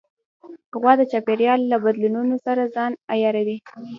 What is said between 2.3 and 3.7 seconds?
سره ځان عیاروي.